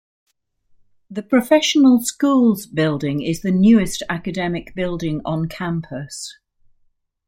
[1.11, 6.39] The Professional Schools Building is the newest academic building on campus.